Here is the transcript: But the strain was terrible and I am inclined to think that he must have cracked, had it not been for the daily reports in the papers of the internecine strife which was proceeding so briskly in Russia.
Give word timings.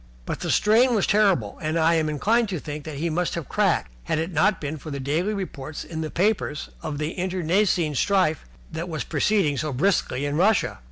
But 0.25 0.39
the 0.39 0.49
strain 0.49 0.95
was 0.95 1.05
terrible 1.05 1.59
and 1.61 1.77
I 1.77 1.93
am 1.93 2.09
inclined 2.09 2.49
to 2.49 2.57
think 2.59 2.85
that 2.85 2.97
he 2.97 3.11
must 3.11 3.35
have 3.35 3.47
cracked, 3.47 3.91
had 4.05 4.17
it 4.17 4.31
not 4.31 4.59
been 4.59 4.77
for 4.77 4.89
the 4.89 4.99
daily 4.99 5.31
reports 5.31 5.83
in 5.83 6.01
the 6.01 6.09
papers 6.09 6.69
of 6.81 6.97
the 6.97 7.11
internecine 7.15 7.93
strife 7.93 8.43
which 8.73 8.87
was 8.87 9.03
proceeding 9.03 9.57
so 9.59 9.71
briskly 9.71 10.25
in 10.25 10.37
Russia. 10.37 10.79